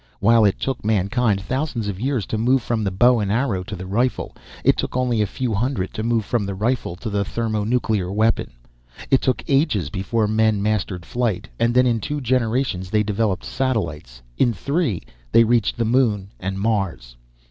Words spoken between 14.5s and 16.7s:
three, they reached the moon and